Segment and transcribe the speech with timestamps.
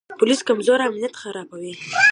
[0.09, 1.73] د پولیسو کمزوري امنیت خرابوي.